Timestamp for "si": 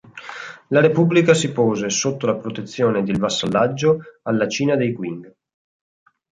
1.35-1.51